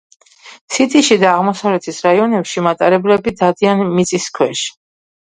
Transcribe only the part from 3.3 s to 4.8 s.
დადიან მიწის ქვეშ.